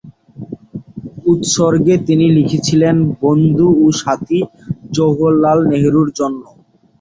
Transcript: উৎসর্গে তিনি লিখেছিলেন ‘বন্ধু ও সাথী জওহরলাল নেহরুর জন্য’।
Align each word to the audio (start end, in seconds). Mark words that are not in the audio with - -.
উৎসর্গে 1.25 1.95
তিনি 2.07 2.25
লিখেছিলেন 2.37 2.95
‘বন্ধু 3.21 3.67
ও 3.79 3.97
সাথী 4.01 4.39
জওহরলাল 4.93 5.59
নেহরুর 5.71 6.09
জন্য’। 6.19 6.43